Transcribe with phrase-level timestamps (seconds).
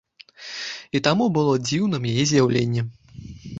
[0.99, 2.81] І таму было дзіўным яе з'яўленне.